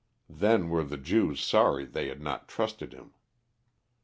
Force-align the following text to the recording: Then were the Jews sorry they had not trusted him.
Then 0.31 0.69
were 0.69 0.83
the 0.83 0.97
Jews 0.97 1.41
sorry 1.43 1.85
they 1.85 2.07
had 2.07 2.21
not 2.23 2.47
trusted 2.47 2.91
him. 2.91 3.13